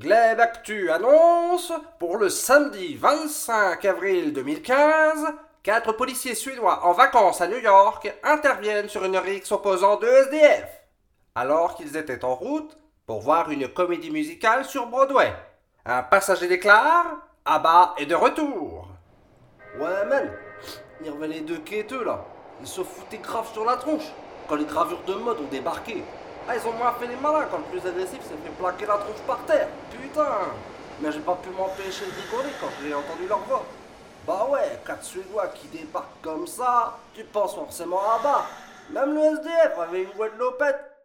Gleb 0.00 0.40
Actu 0.40 0.90
annonce 0.90 1.74
pour 1.98 2.16
le 2.16 2.30
samedi 2.30 2.96
25 2.96 3.84
avril 3.84 4.32
2015 4.32 5.26
Quatre 5.62 5.92
policiers 5.92 6.34
suédois 6.34 6.86
en 6.86 6.92
vacances 6.92 7.42
à 7.42 7.48
New 7.48 7.58
York 7.58 8.10
interviennent 8.22 8.88
sur 8.88 9.04
une 9.04 9.18
rixe 9.18 9.52
opposant 9.52 9.96
deux 9.96 10.10
SDF, 10.10 10.70
alors 11.34 11.74
qu'ils 11.74 11.98
étaient 11.98 12.24
en 12.24 12.34
route 12.34 12.78
pour 13.04 13.20
voir 13.20 13.50
une 13.50 13.68
comédie 13.68 14.10
musicale 14.10 14.64
sur 14.64 14.86
Broadway. 14.86 15.34
Un 15.84 16.02
passager 16.02 16.48
déclare 16.48 17.18
Abba 17.44 17.94
est 17.98 18.06
de 18.06 18.14
retour. 18.14 18.88
Ouais, 19.78 20.06
man, 20.06 20.32
ils 21.04 21.10
revenaient 21.10 21.40
deux 21.40 21.58
quêteux 21.58 22.04
là. 22.04 22.24
Ils 22.62 22.66
se 22.66 22.82
foutaient 22.82 23.18
grave 23.18 23.52
sur 23.52 23.66
la 23.66 23.76
tronche 23.76 24.10
quand 24.48 24.56
les 24.56 24.64
gravures 24.64 25.04
de 25.06 25.12
mode 25.12 25.40
ont 25.40 25.50
débarqué. 25.50 26.02
Ah, 26.48 26.56
ils 26.56 26.68
ont 26.68 26.72
moins 26.72 26.92
fait 26.92 27.06
les 27.06 27.16
malins 27.16 27.46
quand 27.50 27.58
le 27.58 27.78
plus 27.78 27.88
agressif 27.88 28.22
s'est 28.22 28.34
fait 28.44 28.50
plaquer 28.58 28.86
la 28.86 28.98
tronche 28.98 29.20
par 29.26 29.38
terre. 29.46 29.68
Putain 29.90 30.26
Mais 31.00 31.12
j'ai 31.12 31.20
pas 31.20 31.38
pu 31.42 31.50
m'empêcher 31.50 32.04
de 32.06 32.10
rigoler 32.10 32.54
quand 32.60 32.68
j'ai 32.82 32.94
entendu 32.94 33.26
leur 33.28 33.38
voix. 33.40 33.64
Bah 34.26 34.46
ouais, 34.50 34.80
quatre 34.86 35.04
Suédois 35.04 35.48
qui 35.48 35.66
débarquent 35.68 36.20
comme 36.22 36.46
ça, 36.46 36.98
tu 37.14 37.24
penses 37.24 37.54
forcément 37.54 38.00
à 38.00 38.22
bas. 38.22 38.46
Même 38.90 39.14
le 39.14 39.20
SDF 39.20 39.78
avait 39.78 40.02
une 40.02 40.10
voix 40.10 40.28
de 40.28 40.38
lopette. 40.38 40.99